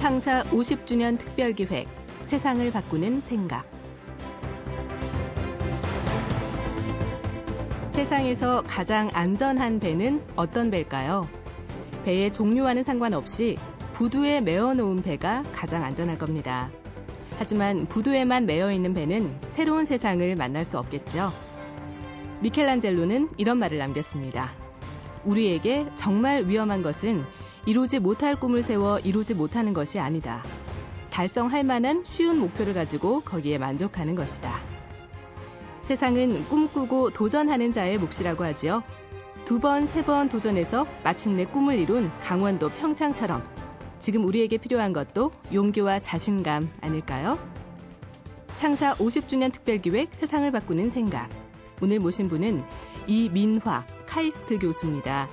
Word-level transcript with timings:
창사 0.00 0.44
50주년 0.44 1.18
특별기획 1.18 1.86
세상을 2.22 2.72
바꾸는 2.72 3.20
생각 3.20 3.66
세상에서 7.90 8.62
가장 8.62 9.10
안전한 9.12 9.78
배는 9.78 10.22
어떤 10.36 10.70
배일까요? 10.70 11.28
배의 12.06 12.32
종류와는 12.32 12.82
상관없이 12.82 13.58
부두에 13.92 14.40
메어 14.40 14.72
놓은 14.72 15.02
배가 15.02 15.42
가장 15.52 15.84
안전할 15.84 16.16
겁니다. 16.16 16.70
하지만 17.38 17.84
부두에만 17.84 18.46
매여 18.46 18.72
있는 18.72 18.94
배는 18.94 19.30
새로운 19.50 19.84
세상을 19.84 20.34
만날 20.34 20.64
수 20.64 20.78
없겠죠. 20.78 21.30
미켈란젤로는 22.40 23.32
이런 23.36 23.58
말을 23.58 23.76
남겼습니다. 23.76 24.50
우리에게 25.24 25.84
정말 25.94 26.46
위험한 26.46 26.80
것은 26.80 27.22
이루지 27.66 27.98
못할 27.98 28.38
꿈을 28.38 28.62
세워 28.62 28.98
이루지 28.98 29.34
못하는 29.34 29.72
것이 29.72 29.98
아니다. 29.98 30.42
달성할 31.10 31.64
만한 31.64 32.02
쉬운 32.04 32.38
목표를 32.38 32.72
가지고 32.74 33.20
거기에 33.20 33.58
만족하는 33.58 34.14
것이다. 34.14 34.60
세상은 35.82 36.44
꿈꾸고 36.48 37.10
도전하는 37.10 37.72
자의 37.72 37.98
몫이라고 37.98 38.44
하지요. 38.44 38.82
두 39.44 39.58
번, 39.58 39.86
세 39.86 40.02
번 40.04 40.28
도전해서 40.28 40.86
마침내 41.02 41.44
꿈을 41.44 41.78
이룬 41.78 42.10
강원도 42.20 42.68
평창처럼 42.68 43.42
지금 43.98 44.24
우리에게 44.24 44.56
필요한 44.56 44.92
것도 44.92 45.32
용기와 45.52 45.98
자신감 46.00 46.68
아닐까요? 46.80 47.38
창사 48.54 48.94
50주년 48.94 49.52
특별기획 49.52 50.14
세상을 50.14 50.50
바꾸는 50.52 50.90
생각. 50.90 51.28
오늘 51.82 51.98
모신 51.98 52.28
분은 52.28 52.62
이민화 53.06 53.84
카이스트 54.06 54.58
교수입니다. 54.58 55.28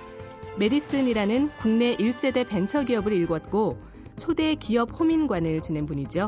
메디슨이라는 0.60 1.50
국내 1.60 1.96
1세대 1.96 2.48
벤처 2.48 2.84
기업을 2.84 3.12
일궜고 3.12 3.78
초대 4.18 4.56
기업 4.56 5.00
호민관을 5.00 5.62
지낸 5.62 5.86
분이죠. 5.86 6.28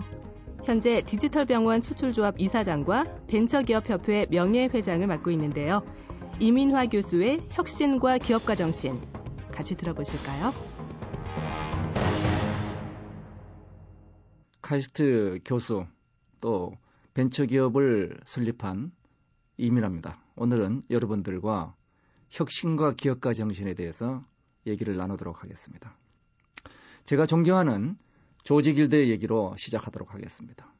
현재 0.63 1.01
디지털 1.01 1.45
병원 1.45 1.81
수출조합 1.81 2.39
이사장과 2.39 3.05
벤처기업협회 3.27 4.27
명예회장을 4.29 5.07
맡고 5.07 5.31
있는데요. 5.31 5.81
이민화 6.39 6.85
교수의 6.85 7.39
혁신과 7.49 8.19
기업가 8.19 8.53
정신 8.53 8.99
같이 9.51 9.75
들어보실까요? 9.75 10.53
카이스트 14.61 15.39
교수 15.43 15.87
또 16.39 16.73
벤처기업을 17.15 18.19
설립한 18.25 18.91
이민화입니다. 19.57 20.21
오늘은 20.35 20.83
여러분들과 20.91 21.73
혁신과 22.29 22.93
기업가 22.93 23.33
정신에 23.33 23.73
대해서 23.73 24.23
얘기를 24.67 24.95
나누도록 24.97 25.43
하겠습니다. 25.43 25.95
제가 27.03 27.25
존경하는 27.25 27.97
길드의 28.73 29.09
얘기로 29.09 29.55
시작하도록 29.57 30.13
하겠습니다. 30.13 30.73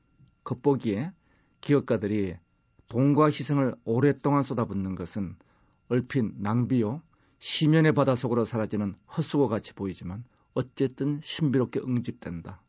겉보기에 0.44 1.12
기업가들이 1.62 2.36
돈과 2.88 3.26
희생을 3.28 3.76
오랫동안 3.84 4.44
쏟아붓는 4.44 4.96
것은 4.96 5.36
얼핏 5.90 6.26
낭비요, 6.38 7.02
시면의 7.40 7.94
바다 7.94 8.16
속으로 8.16 8.46
사라지는 8.46 8.96
헛수고 9.16 9.48
같이 9.48 9.74
보이지만 9.74 10.24
어쨌든 10.54 11.20
신비롭게 11.22 11.80
응집된다. 11.80 12.62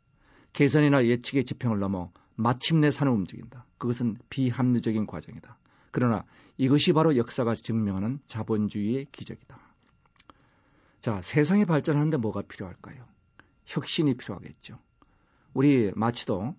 계산이나 0.52 1.06
예측의 1.06 1.44
지평을 1.44 1.78
넘어 1.78 2.12
마침내 2.34 2.90
산을 2.90 3.12
움직인다. 3.12 3.66
그것은 3.78 4.16
비합리적인 4.30 5.06
과정이다. 5.06 5.58
그러나 5.90 6.24
이것이 6.56 6.92
바로 6.92 7.16
역사가 7.16 7.54
증명하는 7.54 8.20
자본주의의 8.26 9.06
기적이다. 9.12 9.58
자, 11.00 11.22
세상이 11.22 11.64
발전하는데 11.64 12.18
뭐가 12.18 12.42
필요할까요? 12.42 13.04
혁신이 13.64 14.16
필요하겠죠. 14.16 14.78
우리 15.54 15.92
마치도 15.94 16.54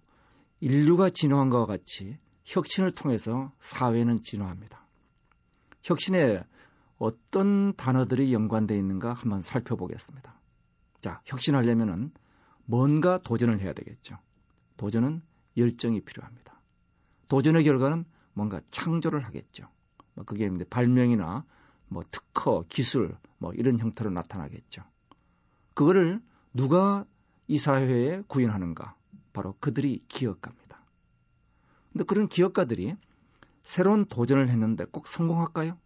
인류가 0.60 1.10
진화한 1.10 1.50
것과 1.50 1.66
같이 1.66 2.18
혁신을 2.46 2.92
통해서 2.92 3.52
사회는 3.60 4.22
진화합니다. 4.22 4.86
혁신에 5.84 6.44
어떤 6.98 7.76
단어들이 7.76 8.34
연관되어 8.34 8.78
있는가 8.78 9.14
한번 9.14 9.42
살펴보겠습니다. 9.42 10.40
자, 11.00 11.22
혁신하려면은 11.26 12.12
뭔가 12.66 13.18
도전을 13.18 13.60
해야 13.60 13.74
되겠죠. 13.74 14.18
도전은 14.78 15.22
열정이 15.58 16.02
필요합니다. 16.02 16.62
도전의 17.28 17.64
결과는 17.64 18.06
뭔가 18.34 18.62
창조를 18.68 19.24
하겠죠. 19.26 19.68
뭐 20.14 20.26
그게 20.26 20.50
발명이나 20.70 21.46
뭐 21.88 22.04
특허, 22.10 22.64
기술 22.70 23.18
뭐 23.38 23.54
이런 23.54 23.80
형태로 23.80 24.10
나타나겠죠. 24.12 24.84
그거를 25.74 26.22
누가 26.54 27.06
이 27.48 27.58
사회에 27.58 28.22
구현하는가? 28.28 28.96
바로 29.34 29.56
그들이 29.60 30.04
기업가입니다. 30.08 30.82
근데 31.92 32.04
그런 32.06 32.28
기업가들이 32.28 32.96
새로운 33.64 34.06
도전을 34.06 34.50
했는데 34.50 34.86
꼭 34.86 35.08
성공할까요? 35.08 35.78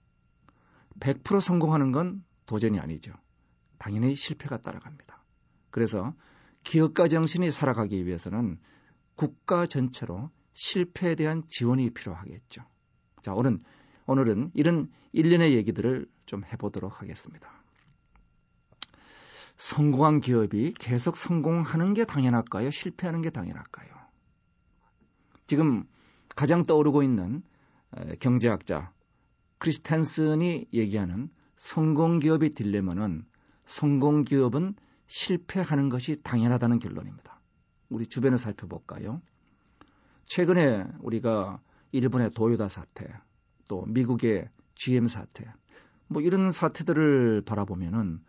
100% 1.00 1.41
성공하는 1.41 1.91
건 1.91 2.23
도전이 2.45 2.79
아니죠. 2.79 3.13
당연히 3.77 4.16
실패가 4.16 4.62
따라갑니다. 4.62 5.23
그래서 5.72 6.13
기업가 6.63 7.07
정신이 7.07 7.51
살아가기 7.51 8.06
위해서는 8.06 8.59
국가 9.16 9.66
전체로 9.66 10.29
실패에 10.55 11.16
대한 11.16 11.43
지원이 11.45 11.91
필요하겠죠. 11.91 12.63
자, 13.21 13.33
오늘, 13.33 13.59
오늘은 14.07 14.51
이런 14.53 14.89
일련의 15.11 15.53
얘기들을 15.55 16.07
좀 16.25 16.43
해보도록 16.45 17.01
하겠습니다. 17.01 17.49
성공한 19.57 20.19
기업이 20.19 20.73
계속 20.79 21.17
성공하는 21.17 21.94
게 21.94 22.05
당연할까요? 22.05 22.71
실패하는 22.71 23.21
게 23.21 23.29
당연할까요? 23.29 23.88
지금 25.45 25.85
가장 26.35 26.63
떠오르고 26.63 27.03
있는 27.03 27.44
경제학자 28.19 28.91
크리스텐슨이 29.59 30.67
얘기하는 30.73 31.29
성공 31.55 32.19
기업의 32.19 32.51
딜레마는 32.51 33.25
성공 33.65 34.23
기업은 34.23 34.75
실패하는 35.07 35.89
것이 35.89 36.21
당연하다는 36.23 36.79
결론입니다. 36.79 37.39
우리 37.89 38.07
주변을 38.07 38.38
살펴볼까요? 38.38 39.21
최근에 40.25 40.86
우리가 41.00 41.59
일본의 41.91 42.31
도요다 42.31 42.69
사태, 42.69 43.08
또 43.68 43.86
미국의 43.86 44.50
GM 44.75 45.08
사태, 45.08 45.46
뭐 46.08 46.22
이런 46.22 46.52
사태들을 46.52 47.44
바라보면은 47.46 48.19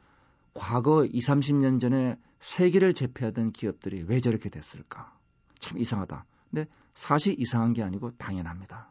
과거 0.54 1.04
2, 1.04 1.10
30년 1.18 1.80
전에 1.80 2.16
세계를 2.40 2.94
제패하던 2.94 3.52
기업들이 3.52 4.04
왜 4.06 4.20
저렇게 4.20 4.48
됐을까? 4.48 5.14
참 5.58 5.78
이상하다. 5.78 6.24
근데 6.50 6.66
사실 6.94 7.34
이상한 7.38 7.72
게 7.72 7.82
아니고 7.82 8.12
당연합니다. 8.16 8.88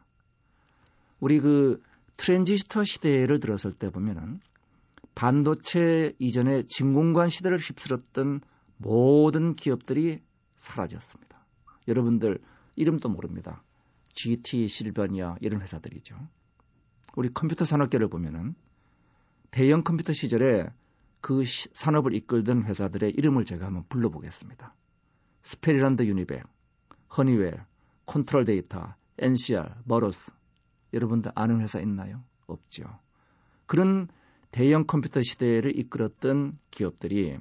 우리 1.18 1.40
그 1.40 1.82
트랜지스터 2.16 2.84
시대를 2.84 3.40
들었을 3.40 3.72
때 3.72 3.90
보면은 3.90 4.40
반도체 5.14 6.12
이전에 6.18 6.62
진공관 6.64 7.28
시대를 7.28 7.58
휩쓸었던 7.58 8.40
모든 8.76 9.54
기업들이 9.54 10.20
사라졌습니다. 10.56 11.44
여러분들 11.88 12.38
이름도 12.76 13.08
모릅니다. 13.08 13.62
GT, 14.12 14.68
실버니아 14.68 15.36
이런 15.40 15.60
회사들이죠. 15.60 16.16
우리 17.16 17.28
컴퓨터 17.32 17.64
산업계를 17.64 18.08
보면은 18.08 18.54
대형 19.50 19.82
컴퓨터 19.82 20.12
시절에 20.12 20.66
그 21.20 21.44
시, 21.44 21.68
산업을 21.72 22.14
이끌던 22.14 22.64
회사들의 22.64 23.10
이름을 23.10 23.44
제가 23.44 23.66
한번 23.66 23.84
불러보겠습니다. 23.88 24.74
스페리란드 25.42 26.04
유니백, 26.04 26.44
허니웰, 27.16 27.64
컨트롤 28.06 28.44
데이터, 28.44 28.94
NCR, 29.18 29.74
버로스. 29.84 30.32
여러분들 30.92 31.32
아는 31.34 31.60
회사 31.60 31.80
있나요? 31.80 32.22
없죠. 32.46 32.84
그런 33.66 34.08
대형 34.50 34.86
컴퓨터 34.86 35.20
시대를 35.22 35.78
이끌었던 35.78 36.58
기업들이 36.70 37.38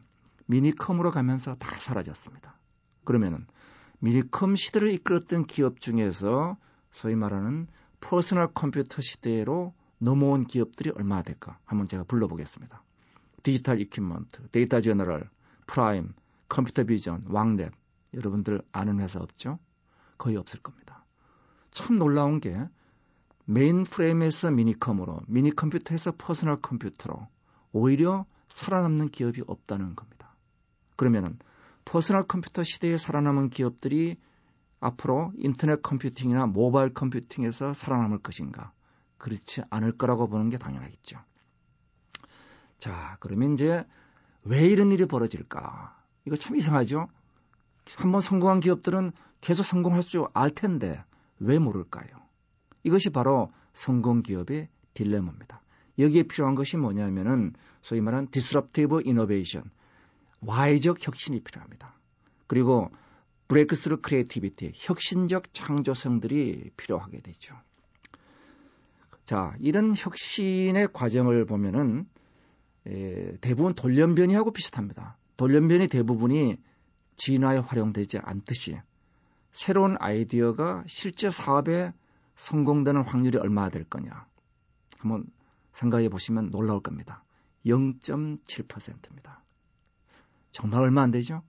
미니컴으로 0.48 1.12
가면서 1.12 1.56
다 1.56 1.78
사라졌습니다. 1.80 2.60
그러면은 3.04 3.46
미니컴 4.00 4.56
시대를 4.56 4.90
이끌었던 4.92 5.46
기업 5.46 5.80
중에서 5.80 6.58
소위 6.92 7.16
말하는 7.16 7.68
퍼스널 8.02 8.54
컴퓨터 8.54 9.02
시대로 9.02 9.74
넘어온 9.98 10.46
기업들이 10.46 10.92
얼마나 10.92 11.22
될까 11.24 11.60
한번 11.66 11.88
제가 11.88 12.04
불러보겠습니다. 12.04 12.84
Digital 13.44 13.80
Equipment, 13.82 14.50
Data 14.50 14.82
General, 14.82 15.30
Prime, 15.68 16.14
Computervision, 16.50 16.84
Wang 16.84 17.22
Lab 17.26 17.72
여러분들 18.14 18.62
아는 18.72 19.00
회사 19.00 19.20
없죠? 19.20 19.60
거의 20.18 20.38
없을 20.38 20.62
겁니다. 20.62 21.06
참 21.72 21.98
놀라운 21.98 22.40
게 22.40 22.58
mainframe에서 23.46 24.52
minicom으로, 24.52 25.20
미니컴퓨터에서 25.28 26.14
퍼스널 26.18 26.62
컴퓨터로 26.62 27.28
오히려 27.72 28.26
살아남는 28.50 29.10
기업이 29.10 29.44
없다는 29.46 29.96
겁니다. 29.96 30.36
그러면은 30.96 31.38
퍼스널 31.86 32.28
컴퓨터 32.28 32.64
시대에 32.64 32.98
살아남은 32.98 33.50
기업들이 33.50 34.18
앞으로 34.80 35.32
인터넷 35.38 35.82
computing이나 35.82 36.46
모바일 36.48 36.94
computing에서 36.94 37.74
살아남을 37.74 38.20
것인가? 38.20 38.72
그렇지 39.18 39.62
않을 39.70 39.94
거라고 39.98 40.28
보는 40.28 40.50
게 40.50 40.58
당연하겠죠. 40.58 41.20
자, 42.78 43.18
그러면 43.20 43.54
이제 43.54 43.86
왜 44.44 44.66
이런 44.68 44.92
일이 44.92 45.06
벌어질까? 45.06 45.96
이거 46.26 46.36
참 46.36 46.56
이상하죠? 46.56 47.08
한번 47.98 48.20
성공한 48.22 48.60
기업들은 48.60 49.12
계속 49.42 49.64
성공할 49.64 50.02
줄 50.02 50.26
알 50.34 50.50
텐데 50.50 51.04
왜 51.40 51.60
모를까요? 51.60 52.08
이것이 52.84 53.10
바로 53.12 53.52
성공 53.74 54.22
기업의 54.22 54.70
딜레마입니다. 54.94 55.62
여기에 56.00 56.24
필요한 56.24 56.56
것이 56.56 56.78
뭐냐면은 56.78 57.54
소위 57.82 58.02
말하는 58.02 58.30
disruptive 58.30 58.98
innovation, 59.06 59.70
와해적 60.46 61.06
혁신이 61.06 61.42
필요합니다. 61.42 61.94
그리고 62.48 62.92
breakthrough 63.48 64.02
creativity, 64.02 64.74
혁신적 64.76 65.54
창조성들이 65.54 66.72
필요하게 66.78 67.22
되죠. 67.22 67.56
자, 69.24 69.56
이런 69.60 69.94
혁신의 69.96 70.90
과정을 70.94 71.46
보면은 71.46 72.08
에, 72.88 73.38
대부분 73.38 73.74
돌연변이하고 73.74 74.52
비슷합니다. 74.52 75.18
돌연변이 75.38 75.88
대부분이 75.88 76.58
진화에 77.16 77.58
활용되지 77.58 78.20
않듯이 78.20 78.80
새로운 79.52 79.96
아이디어가 80.00 80.84
실제 80.86 81.30
사업에 81.30 81.94
성공되는 82.36 83.02
확률이 83.04 83.38
얼마나 83.38 83.70
될 83.70 83.84
거냐. 83.86 84.28
한번 85.00 85.26
생각해 85.72 86.10
보시면 86.10 86.52
놀라울 86.52 86.82
겁니다. 86.82 87.24
0.7%입니다. 87.66 89.45
정말 90.56 90.84
얼마 90.84 91.02
안 91.02 91.12
되죠? 91.12 91.44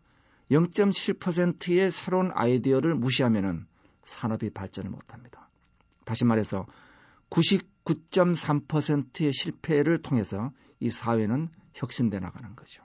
0.7%의 0.51 1.93
새로운 1.93 2.33
아이디어를 2.35 2.97
무시하면은 2.97 3.65
산업이 4.03 4.51
발전을 4.51 4.91
못 4.91 5.15
합니다. 5.15 5.49
다시 6.05 6.25
말해서 6.25 6.67
99.3%의 7.31 9.33
실패를 9.33 10.03
통해서 10.03 10.51
이 10.81 10.91
사회는 10.91 11.51
혁신돼 11.75 12.19
나가는 12.19 12.57
거죠. 12.57 12.83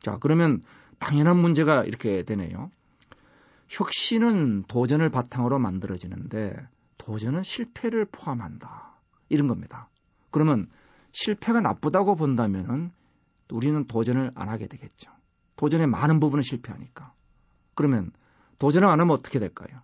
자, 0.00 0.16
그러면 0.18 0.62
당연한 0.98 1.36
문제가 1.36 1.84
이렇게 1.84 2.22
되네요. 2.22 2.70
혁신은 3.68 4.64
도전을 4.66 5.10
바탕으로 5.10 5.58
만들어지는데 5.58 6.56
도전은 6.96 7.42
실패를 7.42 8.06
포함한다. 8.06 8.96
이런 9.28 9.46
겁니다. 9.46 9.90
그러면 10.30 10.70
실패가 11.10 11.60
나쁘다고 11.60 12.16
본다면은 12.16 12.92
우리는 13.52 13.86
도전을 13.86 14.32
안 14.34 14.48
하게 14.48 14.66
되겠죠. 14.66 15.10
도전의 15.56 15.86
많은 15.86 16.20
부분은 16.20 16.42
실패하니까. 16.42 17.12
그러면 17.74 18.10
도전을 18.58 18.88
안 18.88 19.00
하면 19.00 19.14
어떻게 19.14 19.38
될까요? 19.38 19.80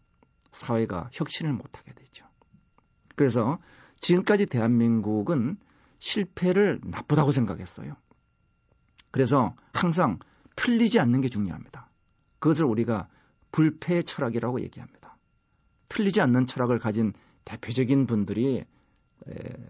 사회가 0.52 1.10
혁신을 1.12 1.52
못 1.52 1.78
하게 1.78 1.92
되죠. 1.92 2.26
그래서 3.16 3.58
지금까지 3.98 4.46
대한민국은 4.46 5.58
실패를 5.98 6.80
나쁘다고 6.84 7.32
생각했어요. 7.32 7.96
그래서 9.10 9.54
항상 9.72 10.18
틀리지 10.56 11.00
않는 11.00 11.20
게 11.20 11.28
중요합니다. 11.28 11.90
그것을 12.38 12.64
우리가 12.64 13.08
불패 13.52 14.02
철학이라고 14.02 14.60
얘기합니다. 14.60 15.16
틀리지 15.88 16.20
않는 16.20 16.46
철학을 16.46 16.78
가진 16.78 17.12
대표적인 17.44 18.06
분들이 18.06 18.64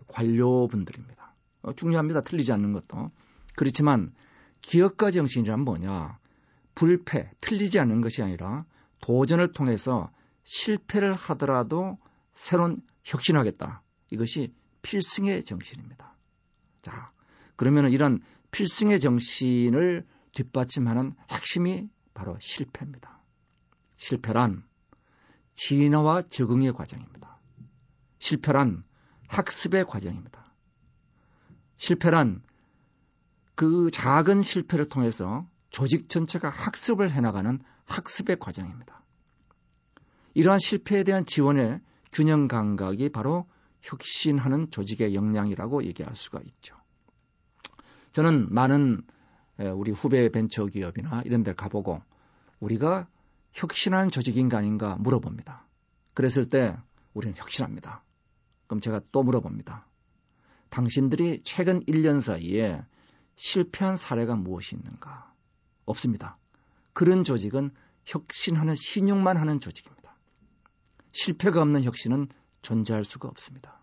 관료분들입니다. 0.08 1.34
어, 1.62 1.72
중요합니다. 1.72 2.20
틀리지 2.20 2.52
않는 2.52 2.72
것도. 2.72 3.10
그렇지만 3.58 4.12
기업가 4.62 5.10
정신이란 5.10 5.62
뭐냐? 5.62 6.20
불패, 6.76 7.28
틀리지 7.40 7.80
않는 7.80 8.02
것이 8.02 8.22
아니라 8.22 8.64
도전을 9.00 9.52
통해서 9.52 10.12
실패를 10.44 11.12
하더라도 11.14 11.98
새로운 12.34 12.80
혁신하겠다. 13.02 13.82
이것이 14.10 14.54
필승의 14.82 15.42
정신입니다. 15.42 16.14
자, 16.82 17.10
그러면 17.56 17.90
이런 17.90 18.20
필승의 18.52 19.00
정신을 19.00 20.06
뒷받침하는 20.34 21.16
핵심이 21.28 21.88
바로 22.14 22.36
실패입니다. 22.38 23.20
실패란 23.96 24.62
진화와 25.54 26.22
적응의 26.28 26.74
과정입니다. 26.74 27.40
실패란 28.20 28.84
학습의 29.26 29.84
과정입니다. 29.84 30.54
실패란 31.76 32.44
그 33.58 33.90
작은 33.90 34.42
실패를 34.42 34.84
통해서 34.88 35.44
조직 35.70 36.08
전체가 36.08 36.48
학습을 36.48 37.10
해나가는 37.10 37.58
학습의 37.86 38.38
과정입니다. 38.38 39.02
이러한 40.34 40.60
실패에 40.60 41.02
대한 41.02 41.24
지원의 41.24 41.80
균형 42.12 42.46
감각이 42.46 43.08
바로 43.08 43.48
혁신하는 43.80 44.70
조직의 44.70 45.16
역량이라고 45.16 45.82
얘기할 45.86 46.14
수가 46.14 46.40
있죠. 46.44 46.76
저는 48.12 48.46
많은 48.54 49.02
우리 49.74 49.90
후배 49.90 50.28
벤처 50.28 50.64
기업이나 50.66 51.22
이런 51.24 51.42
데 51.42 51.52
가보고 51.52 52.00
우리가 52.60 53.08
혁신한 53.54 54.12
조직인가 54.12 54.58
아닌가 54.58 54.94
물어봅니다. 55.00 55.66
그랬을 56.14 56.48
때 56.48 56.76
우리는 57.12 57.36
혁신합니다. 57.36 58.04
그럼 58.68 58.80
제가 58.80 59.00
또 59.10 59.24
물어봅니다. 59.24 59.84
당신들이 60.68 61.40
최근 61.42 61.80
1년 61.86 62.20
사이에 62.20 62.84
실패한 63.38 63.94
사례가 63.96 64.34
무엇이 64.34 64.74
있는가? 64.74 65.32
없습니다. 65.86 66.36
그런 66.92 67.22
조직은 67.22 67.70
혁신하는 68.04 68.74
신용만 68.74 69.36
하는 69.36 69.60
조직입니다. 69.60 70.16
실패가 71.12 71.62
없는 71.62 71.84
혁신은 71.84 72.28
존재할 72.62 73.04
수가 73.04 73.28
없습니다. 73.28 73.80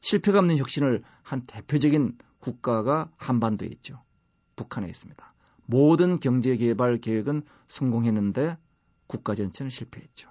실패가 0.00 0.40
없는 0.40 0.58
혁신을 0.58 1.04
한 1.22 1.46
대표적인 1.46 2.18
국가가 2.40 3.10
한반도에 3.16 3.68
있죠. 3.68 4.02
북한에 4.56 4.88
있습니다. 4.88 5.32
모든 5.66 6.18
경제 6.18 6.56
개발 6.56 6.98
계획은 6.98 7.42
성공했는데 7.68 8.56
국가 9.06 9.36
전체는 9.36 9.70
실패했죠. 9.70 10.30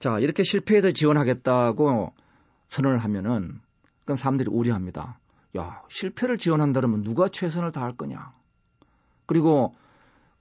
자, 0.00 0.18
이렇게 0.18 0.42
실패해서 0.42 0.90
지원하겠다고 0.90 2.12
선언을 2.66 2.98
하면은 2.98 3.60
그럼 4.04 4.16
사람들이 4.16 4.50
우려합니다. 4.50 5.20
야, 5.56 5.82
실패를 5.88 6.38
지원한다면 6.38 7.02
누가 7.02 7.28
최선을 7.28 7.72
다할 7.72 7.96
거냐? 7.96 8.34
그리고 9.26 9.74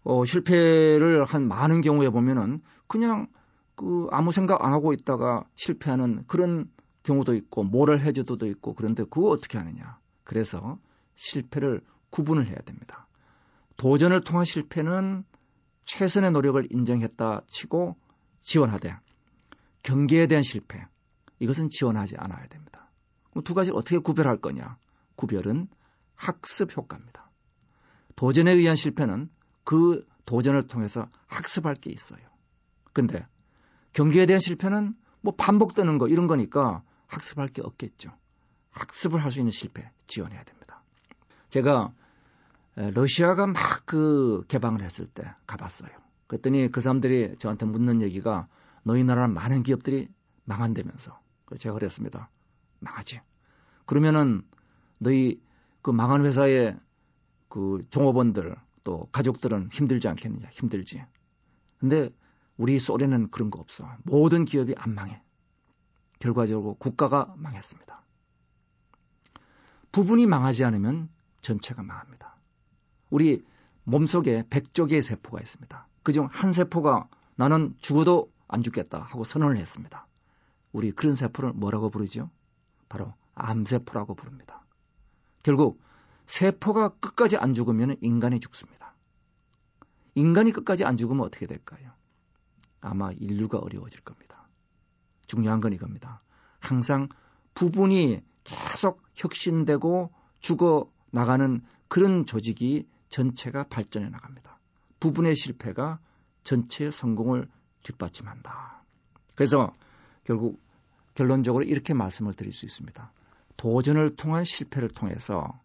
어, 0.04 0.24
실패를 0.24 1.26
한 1.26 1.48
많은 1.48 1.82
경우에 1.82 2.10
보면은 2.10 2.62
그냥 2.88 3.28
그 3.76 4.08
아무 4.12 4.32
생각 4.32 4.64
안 4.64 4.72
하고 4.72 4.94
있다가 4.94 5.44
실패하는 5.56 6.26
그런 6.28 6.70
경우도 7.04 7.34
있고 7.36 7.64
모럴 7.64 8.02
해저도도 8.02 8.48
있고 8.48 8.74
그런데 8.74 9.04
그거 9.04 9.30
어떻게 9.30 9.58
하느냐? 9.58 10.00
그래서 10.24 10.80
실패를 11.16 11.82
구분을 12.10 12.48
해야 12.48 12.58
됩니다. 12.58 13.08
도전을 13.78 14.24
통한 14.24 14.46
실패는 14.46 15.24
최선의 15.84 16.32
노력을 16.32 16.66
인정했다 16.72 17.42
치고 17.48 17.96
지원하되 18.40 18.96
경계에 19.84 20.28
대한 20.28 20.42
실패 20.42 20.86
이것은 21.40 21.70
지원하지 21.70 22.16
않아야 22.18 22.48
됩니다. 22.48 22.90
두 23.44 23.54
가지를 23.54 23.78
어떻게 23.78 23.98
구별할 23.98 24.38
거냐? 24.38 24.78
구별은 25.16 25.68
학습 26.16 26.76
효과입니다. 26.76 27.30
도전에 28.16 28.54
의한 28.54 28.76
실패는 28.76 29.30
그 29.64 30.08
도전을 30.26 30.68
통해서 30.68 31.10
학습할 31.28 31.76
게 31.76 31.92
있어요. 31.92 32.22
근데 32.94 33.28
경기에 33.94 34.26
대한 34.26 34.40
실패는 34.40 34.96
뭐 35.22 35.36
반복되는 35.36 35.98
거 35.98 36.08
이런 36.08 36.28
거니까 36.28 36.84
학습할 37.08 37.50
게 37.50 37.62
없겠죠. 37.62 38.12
학습을 38.72 39.24
할 39.24 39.32
수 39.32 39.40
있는 39.40 39.52
실패 39.52 39.90
지원해야 40.08 40.44
됩니다. 40.44 40.84
제가 41.50 41.94
러시아가 42.76 43.48
막 43.48 43.86
그 43.86 44.44
개방을 44.48 44.82
했을 44.82 45.06
때 45.06 45.24
가봤어요. 45.46 45.92
그랬더니 46.28 46.70
그 46.72 46.82
사람들이 46.82 47.38
저한테 47.38 47.66
묻는 47.66 48.02
얘기가 48.02 48.48
너희 48.84 49.04
나라는 49.04 49.34
많은 49.34 49.64
기업들이 49.64 50.10
망한다면서. 50.46 51.20
제가 51.58 51.74
그랬습니다. 51.74 52.30
망하지. 52.80 53.22
그러면은 53.86 54.42
너희 55.00 55.42
그 55.82 55.92
망한 55.92 56.26
회사의 56.26 56.78
그 57.50 57.86
종업원들 57.90 58.56
또 58.84 59.08
가족들은 59.12 59.70
힘들지 59.72 60.08
않겠느냐? 60.08 60.50
힘들지. 60.52 61.04
근데 61.80 62.10
우리 62.58 62.80
소련은 62.80 63.30
그런 63.32 63.50
거 63.50 63.60
없어. 63.60 63.90
모든 64.04 64.46
기업이 64.46 64.76
안 64.78 64.96
망해. 64.96 65.22
결과적으로 66.20 66.76
국가가 66.76 67.34
망했습니다. 67.38 68.02
부분이 69.92 70.26
망하지 70.28 70.64
않으면 70.64 71.10
전체가 71.42 71.84
망합니다. 71.84 72.36
우리 73.10 73.46
몸속에 73.84 74.44
100조 74.44 74.90
개의 74.90 75.02
세포가 75.02 75.40
있습니다. 75.40 75.88
그중 76.04 76.28
한 76.32 76.52
세포가 76.52 77.08
나는 77.36 77.76
죽어도 77.80 78.32
안 78.48 78.64
죽겠다 78.64 79.00
하고 79.00 79.24
선언을 79.24 79.58
했습니다. 79.58 80.08
우리 80.72 80.92
그런 80.92 81.14
세포를 81.14 81.54
뭐라고 81.54 81.90
부르죠? 81.90 82.30
바로 82.90 83.14
암세포라고 83.36 84.16
부릅니다. 84.16 84.65
결국 85.46 85.80
세포가 86.26 86.96
끝까지 86.98 87.38
안 87.38 87.54
죽으면 87.54 87.98
인간이 88.02 88.40
죽습니다. 88.40 88.96
인간이 90.16 90.52
끝까지 90.52 90.86
안 90.86 90.98
죽으면 90.98 91.24
어떻게 91.24 91.46
될까요? 91.46 91.92
아마 92.82 93.12
인류가 93.12 93.60
어려워질 93.60 94.02
겁니다. 94.02 94.48
중요한 95.28 95.62
건 95.62 95.74
이겁니다. 95.74 96.24
항상 96.60 97.10
부분이 97.54 98.24
계속 98.44 99.04
혁신되고 99.14 100.12
죽어 100.40 100.92
나가는 101.12 101.62
그런 101.90 102.26
조직이 102.26 102.88
전체가 103.10 103.66
발전해 103.68 104.10
나갑니다. 104.10 104.58
부분의 105.00 105.36
실패가 105.36 106.00
전체의 106.42 106.92
성공을 106.92 107.48
뒷받침한다. 107.84 108.84
그래서 109.36 109.76
결국 110.24 110.60
결론적으로 111.14 111.64
이렇게 111.66 111.94
말씀을 111.94 112.34
드릴 112.34 112.52
수 112.52 112.66
있습니다. 112.66 113.12
도전을 113.58 114.16
통한 114.16 114.44
실패를 114.44 114.90
통해서 114.90 115.60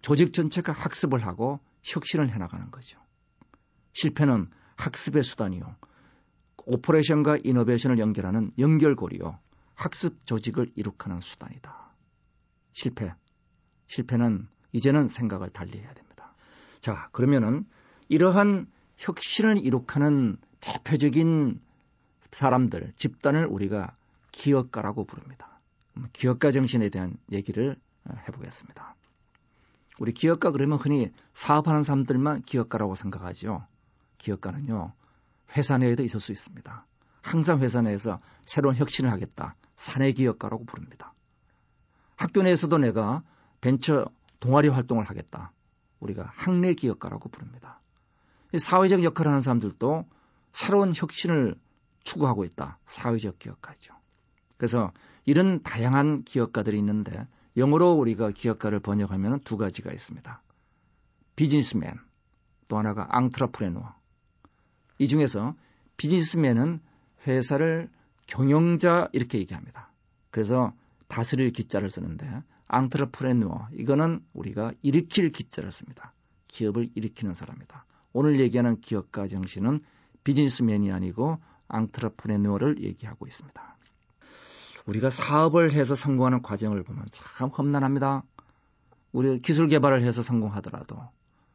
조직 0.00 0.32
전체가 0.32 0.72
학습을 0.72 1.24
하고 1.26 1.60
혁신을 1.82 2.30
해나가는 2.30 2.70
거죠. 2.70 2.98
실패는 3.92 4.50
학습의 4.76 5.22
수단이요. 5.22 5.76
오퍼레이션과 6.66 7.38
이노베이션을 7.44 7.98
연결하는 7.98 8.52
연결고리요. 8.58 9.38
학습 9.74 10.24
조직을 10.26 10.72
이룩하는 10.74 11.20
수단이다. 11.20 11.92
실패. 12.72 13.14
실패는 13.86 14.48
이제는 14.72 15.08
생각을 15.08 15.50
달리 15.50 15.78
해야 15.78 15.92
됩니다. 15.94 16.34
자, 16.80 17.08
그러면은 17.12 17.66
이러한 18.08 18.66
혁신을 18.96 19.64
이룩하는 19.64 20.38
대표적인 20.60 21.60
사람들, 22.32 22.92
집단을 22.96 23.46
우리가 23.46 23.96
기업가라고 24.32 25.04
부릅니다. 25.04 25.55
기업가 26.12 26.50
정신에 26.50 26.88
대한 26.88 27.16
얘기를 27.32 27.76
해보겠습니다. 28.28 28.94
우리 29.98 30.12
기업가 30.12 30.50
그러면 30.50 30.78
흔히 30.78 31.12
사업하는 31.32 31.82
사람들만 31.82 32.42
기업가라고 32.42 32.94
생각하죠. 32.94 33.66
기업가는요, 34.18 34.92
회사 35.56 35.78
내에도 35.78 36.02
있을 36.02 36.20
수 36.20 36.32
있습니다. 36.32 36.86
항상 37.22 37.60
회사 37.60 37.80
내에서 37.80 38.20
새로운 38.42 38.76
혁신을 38.76 39.10
하겠다. 39.10 39.56
사내 39.76 40.12
기업가라고 40.12 40.64
부릅니다. 40.64 41.12
학교 42.16 42.42
내에서도 42.42 42.76
내가 42.78 43.22
벤처 43.60 44.06
동아리 44.40 44.68
활동을 44.68 45.04
하겠다. 45.04 45.52
우리가 46.00 46.30
학내 46.34 46.74
기업가라고 46.74 47.28
부릅니다. 47.30 47.80
사회적 48.56 49.02
역할을 49.02 49.30
하는 49.30 49.40
사람들도 49.40 50.06
새로운 50.52 50.92
혁신을 50.94 51.56
추구하고 52.04 52.44
있다. 52.44 52.78
사회적 52.86 53.38
기업가죠. 53.38 53.94
그래서 54.56 54.92
이런 55.24 55.62
다양한 55.62 56.24
기업가들이 56.24 56.78
있는데 56.78 57.26
영어로 57.56 57.92
우리가 57.94 58.30
기업가를 58.30 58.80
번역하면 58.80 59.40
두 59.40 59.56
가지가 59.56 59.92
있습니다. 59.92 60.42
비즈니스맨, 61.36 61.94
또 62.68 62.78
하나가 62.78 63.06
앙트라프레노어. 63.10 63.94
이 64.98 65.08
중에서 65.08 65.54
비즈니스맨은 65.96 66.80
회사를 67.26 67.90
경영자 68.26 69.08
이렇게 69.12 69.38
얘기합니다. 69.38 69.90
그래서 70.30 70.72
다스릴 71.08 71.52
기자를 71.52 71.90
쓰는데 71.90 72.42
앙트라프레누어 72.68 73.68
이거는 73.74 74.24
우리가 74.32 74.72
일으킬 74.82 75.30
기자를 75.30 75.70
씁니다. 75.70 76.12
기업을 76.48 76.88
일으키는 76.94 77.34
사람이다. 77.34 77.84
오늘 78.12 78.40
얘기하는 78.40 78.80
기업가 78.80 79.26
정신은 79.26 79.78
비즈니스맨이 80.24 80.90
아니고 80.90 81.38
앙트라프레누어를 81.68 82.82
얘기하고 82.82 83.26
있습니다. 83.26 83.75
우리가 84.86 85.10
사업을 85.10 85.72
해서 85.72 85.94
성공하는 85.94 86.42
과정을 86.42 86.82
보면 86.82 87.04
참 87.10 87.48
험난합니다. 87.50 88.22
우리 89.12 89.40
기술 89.40 89.68
개발을 89.68 90.02
해서 90.02 90.22
성공하더라도 90.22 90.96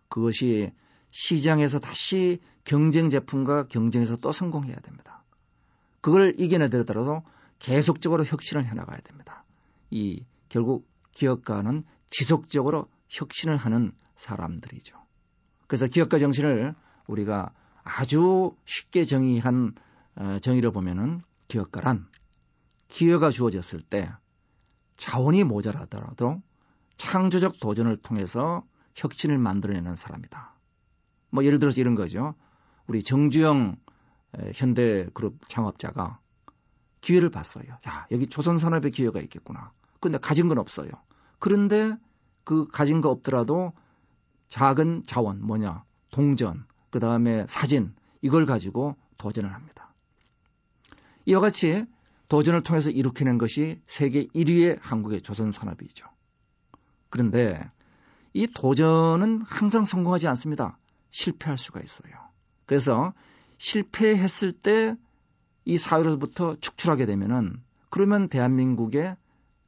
그것이 0.09 0.71
시장에서 1.11 1.79
다시 1.79 2.39
경쟁 2.63 3.09
제품과 3.09 3.67
경쟁에서 3.67 4.17
또 4.17 4.31
성공해야 4.31 4.75
됩니다. 4.77 5.23
그걸 6.01 6.33
이겨내더라도 6.37 7.23
계속적으로 7.59 8.25
혁신을 8.25 8.65
해나가야 8.65 8.99
됩니다. 9.01 9.43
이 9.89 10.25
결국 10.49 10.87
기업가는 11.11 11.83
지속적으로 12.07 12.87
혁신을 13.09 13.57
하는 13.57 13.91
사람들이죠. 14.15 14.97
그래서 15.67 15.87
기업가 15.87 16.17
정신을 16.17 16.75
우리가 17.07 17.51
아주 17.83 18.55
쉽게 18.65 19.05
정의한 19.05 19.73
어, 20.15 20.39
정의를 20.39 20.71
보면은 20.71 21.21
기업가란 21.47 22.07
기회가 22.91 23.29
주어졌을 23.29 23.81
때 23.81 24.11
자원이 24.97 25.45
모자라더라도 25.45 26.41
창조적 26.95 27.59
도전을 27.61 27.97
통해서 27.97 28.63
혁신을 28.95 29.37
만들어내는 29.37 29.95
사람이다. 29.95 30.53
뭐 31.29 31.45
예를 31.45 31.57
들어서 31.57 31.79
이런 31.79 31.95
거죠. 31.95 32.35
우리 32.87 33.01
정주영 33.01 33.77
현대그룹 34.53 35.47
창업자가 35.47 36.19
기회를 36.99 37.31
봤어요. 37.31 37.63
자, 37.79 38.05
여기 38.11 38.27
조선산업의 38.27 38.91
기회가 38.91 39.21
있겠구나. 39.21 39.71
근데 40.01 40.17
가진 40.17 40.49
건 40.49 40.57
없어요. 40.57 40.91
그런데 41.39 41.95
그 42.43 42.67
가진 42.67 42.99
거 42.99 43.09
없더라도 43.09 43.71
작은 44.49 45.03
자원, 45.05 45.41
뭐냐, 45.41 45.85
동전, 46.11 46.65
그 46.89 46.99
다음에 46.99 47.45
사진, 47.47 47.95
이걸 48.21 48.45
가지고 48.45 48.97
도전을 49.17 49.53
합니다. 49.53 49.93
이와 51.25 51.39
같이 51.39 51.85
도전을 52.31 52.63
통해서 52.63 52.89
일으키는 52.89 53.37
것이 53.37 53.81
세계 53.85 54.25
1위의 54.27 54.79
한국의 54.81 55.21
조선산업이죠. 55.21 56.07
그런데 57.09 57.59
이 58.33 58.47
도전은 58.47 59.41
항상 59.41 59.85
성공하지 59.85 60.27
않습니다. 60.29 60.77
실패할 61.09 61.57
수가 61.57 61.81
있어요. 61.81 62.13
그래서 62.65 63.13
실패했을 63.57 64.51
때 64.53 64.95
이 65.65 65.77
사회로부터 65.77 66.55
축출하게 66.55 67.05
되면은 67.05 67.61
그러면 67.89 68.27
대한민국에 68.27 69.15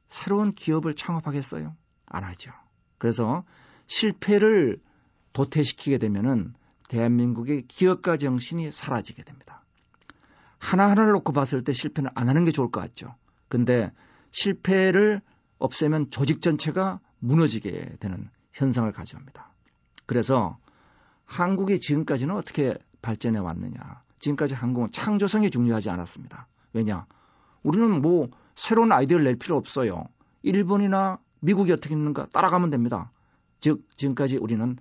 새로운 0.08 0.50
기업을 0.50 0.94
창업하겠어요? 0.94 1.76
안 2.06 2.24
하죠. 2.24 2.52
그래서 2.98 3.44
실패를 3.86 4.80
도태시키게 5.32 5.98
되면은 5.98 6.54
대한민국의 6.88 7.66
기업가 7.66 8.16
정신이 8.16 8.72
사라지게 8.72 9.22
됩니다. 9.24 9.63
하나하나를 10.64 11.12
놓고 11.12 11.32
봤을 11.34 11.62
때 11.62 11.72
실패는 11.72 12.10
안 12.14 12.28
하는 12.28 12.44
게 12.44 12.50
좋을 12.50 12.70
것 12.70 12.80
같죠. 12.80 13.14
근데 13.48 13.92
실패를 14.30 15.20
없애면 15.58 16.10
조직 16.10 16.40
전체가 16.40 17.00
무너지게 17.18 17.96
되는 18.00 18.30
현상을 18.52 18.90
가져옵니다. 18.90 19.52
그래서 20.06 20.58
한국이 21.26 21.78
지금까지는 21.78 22.34
어떻게 22.34 22.76
발전해 23.02 23.38
왔느냐. 23.38 24.02
지금까지 24.18 24.54
한국은 24.54 24.90
창조성이 24.90 25.50
중요하지 25.50 25.90
않았습니다. 25.90 26.48
왜냐? 26.72 27.06
우리는 27.62 28.00
뭐 28.00 28.28
새로운 28.54 28.90
아이디어를 28.92 29.24
낼 29.24 29.36
필요 29.36 29.56
없어요. 29.56 30.06
일본이나 30.42 31.18
미국이 31.40 31.72
어떻게 31.72 31.94
했는가 31.94 32.26
따라가면 32.32 32.70
됩니다. 32.70 33.10
즉, 33.58 33.86
지금까지 33.96 34.38
우리는 34.38 34.76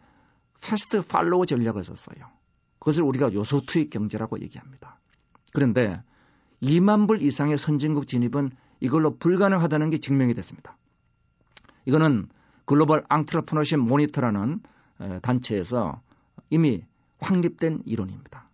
fast 0.62 1.01
follow 1.01 1.46
전략을 1.46 1.84
썼어요. 1.84 2.25
그것을 2.80 3.04
우리가 3.04 3.34
요소 3.34 3.66
투입 3.66 3.90
경제라고 3.90 4.40
얘기합니다. 4.40 5.00
그런데 5.53 6.01
2만 6.62 7.07
불 7.07 7.22
이상의 7.22 7.57
선진국 7.57 8.07
진입은 8.07 8.51
이걸로 8.79 9.17
불가능하다는 9.17 9.91
게 9.91 10.00
증명이 10.00 10.33
됐습니다. 10.33 10.77
이거는 11.86 12.27
Global 12.65 13.03
Entrepreneurship 13.10 13.80
Monitor라는 13.80 14.62
단체에서 15.22 16.01
이미 16.50 16.83
확립된 17.19 17.83
이론입니다. 17.86 18.50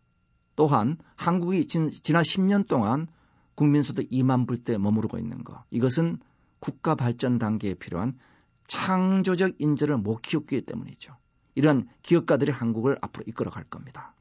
또한 0.56 0.98
한국이 1.16 1.68
진, 1.68 1.90
지난 1.90 2.22
10년 2.22 2.68
동안 2.68 3.08
국민소득 3.56 4.10
2만 4.10 4.48
불대 4.48 4.78
머무르고 4.78 5.18
있는 5.18 5.44
것. 5.44 5.64
이것은 5.70 6.20
국가 6.60 6.96
발전 6.96 7.40
단계에 7.40 7.76
필요한 7.76 8.18
창조적 8.66 9.56
인재를 9.60 9.98
못 9.98 10.22
키웠기 10.22 10.62
때문이죠. 10.62 11.16
이런 11.56 11.88
기업가들이 12.04 12.52
한국을 12.52 12.98
앞으로 13.02 13.24
이끌어갈 13.28 13.64
겁니다. 13.64 14.14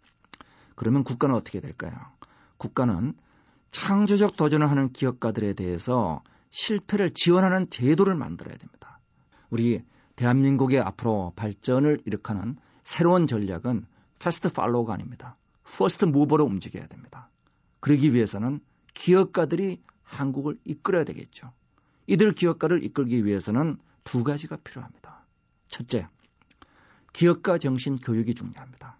그러면 0.75 1.04
국가는 1.04 1.35
어떻게 1.35 1.61
될까요? 1.61 1.92
국가는 2.59 3.15
창조적 3.71 4.37
도전을 4.37 4.71
하는 4.71 4.93
기업가들에 4.93 5.55
대해서 5.55 6.23
실패를 6.50 7.11
지원하는 7.11 7.69
제도를 7.71 8.15
만들어야 8.15 8.57
됩니다. 8.57 9.00
우리 9.50 9.83
대한민국의 10.17 10.81
앞으로 10.81 11.33
발전을 11.37 12.03
일으키는 12.05 12.57
새로운 12.85 13.27
전략은 13.27 13.87
fast 14.19 14.52
follow가 14.52 14.95
아닙니다. 14.95 15.37
first 15.64 16.07
mover로 16.07 16.45
움직여야 16.45 16.87
됩니다. 16.87 17.31
그러기 17.81 18.12
위해서는 18.15 18.61
기업가들이 18.95 19.81
한국을 20.03 20.59
이끌어야 20.65 21.05
되겠죠. 21.05 21.53
이들 22.07 22.33
기업가를 22.33 22.83
이끌기 22.83 23.25
위해서는 23.25 23.79
두 24.03 24.25
가지가 24.25 24.57
필요합니다. 24.57 25.27
첫째, 25.69 26.09
기업가 27.12 27.59
정신 27.59 27.97
교육이 27.97 28.35
중요합니다. 28.35 28.99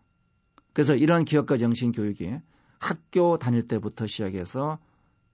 그래서 0.73 0.95
이러한 0.95 1.25
기업가 1.25 1.57
정신 1.57 1.91
교육이 1.91 2.38
학교 2.78 3.38
다닐 3.38 3.66
때부터 3.66 4.06
시작해서 4.06 4.78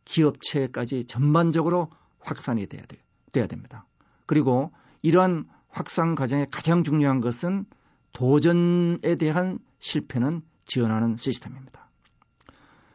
기업체까지 0.04 1.04
전반적으로 1.04 1.88
확산이 2.20 2.66
돼야, 2.66 2.82
돼, 2.86 2.96
돼야 3.32 3.46
됩니다. 3.46 3.86
그리고 4.26 4.72
이러한 5.02 5.46
확산 5.68 6.14
과정에 6.14 6.46
가장 6.50 6.82
중요한 6.82 7.20
것은 7.20 7.66
도전에 8.12 9.16
대한 9.16 9.58
실패는 9.80 10.42
지원하는 10.64 11.16
시스템입니다. 11.16 11.88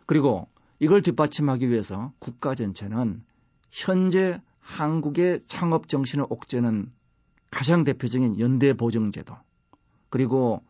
그리고 0.05 0.47
이걸 0.79 1.01
뒷받침하기 1.01 1.69
위해서 1.69 2.13
국가 2.19 2.55
전체는 2.55 3.21
현재 3.69 4.41
한국의 4.59 5.41
창업 5.45 5.87
정신을 5.87 6.25
옥죄는 6.29 6.91
가장 7.51 7.83
대표적인 7.83 8.39
연대 8.39 8.73
보증제도 8.73 9.35
그리고 10.09 10.63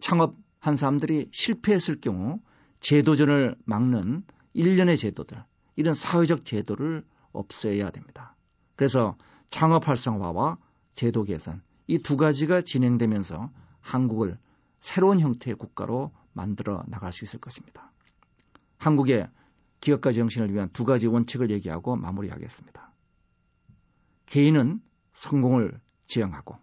창업 0.00 0.34
한 0.58 0.74
사람들이 0.74 1.28
실패했을 1.32 2.00
경우 2.00 2.40
제도전을 2.80 3.56
막는 3.64 4.24
일련의 4.54 4.96
제도들, 4.96 5.42
이런 5.76 5.94
사회적 5.94 6.44
제도를 6.44 7.04
없애야 7.32 7.90
됩니다. 7.90 8.34
그래서 8.76 9.16
창업 9.48 9.88
활성화와 9.88 10.58
제도 10.92 11.24
개선 11.24 11.62
이 11.86 11.98
두 11.98 12.16
가지가 12.16 12.60
진행되면서 12.62 13.50
한국을 13.80 14.38
새로운 14.80 15.20
형태의 15.20 15.56
국가로 15.56 16.12
만들어 16.32 16.84
나갈 16.86 17.12
수 17.12 17.24
있을 17.24 17.40
것입니다. 17.40 17.92
한국의 18.78 19.28
기업가 19.80 20.12
정신을 20.12 20.52
위한 20.52 20.68
두 20.72 20.84
가지 20.84 21.06
원칙을 21.06 21.50
얘기하고 21.50 21.96
마무리하겠습니다. 21.96 22.92
개인은 24.26 24.80
성공을 25.12 25.80
지향하고 26.06 26.56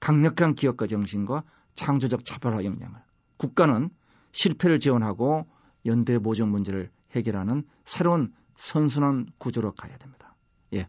강력한 0.00 0.54
기업가 0.54 0.86
정신과 0.86 1.42
창조적 1.74 2.24
차별화 2.24 2.64
역량을 2.64 3.00
국가는 3.36 3.90
실패를 4.32 4.80
지원하고 4.80 5.46
연대 5.86 6.18
보정 6.18 6.50
문제를 6.50 6.90
해결하는 7.14 7.64
새로운 7.84 8.32
선순환 8.56 9.26
구조로 9.38 9.72
가야 9.72 9.96
됩니다. 9.96 10.34
예, 10.74 10.86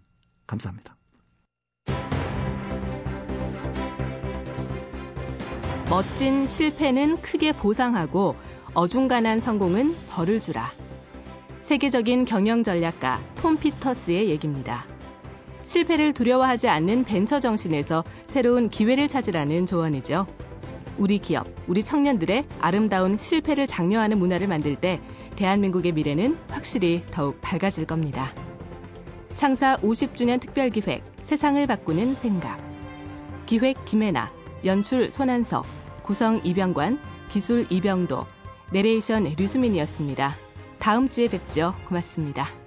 감사합니다. 0.48 0.96
멋진 5.90 6.46
실패는 6.46 7.22
크게 7.22 7.52
보상하고 7.52 8.36
어중간한 8.76 9.40
성공은 9.40 9.96
벌을 10.10 10.40
주라. 10.40 10.72
세계적인 11.64 12.26
경영 12.26 12.64
전략가 12.64 13.22
톰 13.36 13.58
피터스의 13.58 14.30
얘기입니다. 14.30 14.86
실패를 15.64 16.14
두려워하지 16.14 16.68
않는 16.68 17.06
벤처 17.06 17.40
정신에서 17.40 18.04
새로운 18.26 18.70
기회를 18.70 19.08
찾으라는 19.08 19.66
조언이죠. 19.66 20.28
우리 21.00 21.18
기업, 21.18 21.48
우리 21.68 21.82
청년들의 21.82 22.44
아름다운 22.60 23.18
실패를 23.18 23.68
장려하는 23.68 24.20
문화를 24.20 24.48
만들 24.48 24.76
때 24.76 25.00
대한민국의 25.38 25.94
미래는 25.94 26.38
확실히 26.50 27.02
더욱 27.10 27.40
밝아질 27.42 27.86
겁니다. 27.86 28.32
창사 29.34 29.78
50주년 29.78 30.42
특별기획 30.42 31.02
세상을 31.24 31.66
바꾸는 31.66 32.16
생각 32.16 32.60
기획 33.46 33.86
김혜나 33.86 34.32
연출 34.66 35.12
손한석 35.12 35.66
구성 36.04 36.42
이병관 36.44 37.00
기술 37.30 37.66
이병도 37.70 38.26
내레이션 38.74 39.36
류수민이었습니다. 39.38 40.36
다음 40.80 41.08
주에 41.08 41.28
뵙죠. 41.28 41.74
고맙습니다. 41.86 42.59